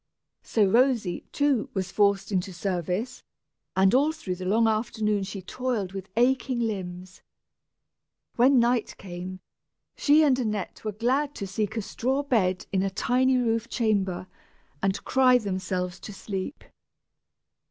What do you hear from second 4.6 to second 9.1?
afternoon she toiled with aching limbs. When night